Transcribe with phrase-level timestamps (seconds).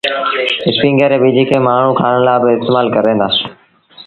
[0.69, 3.27] اسپيٚنگر ري ٻج کي مآڻهوٚٚݩ کآڻ لآ با استمآل ڪريݩ دآ۔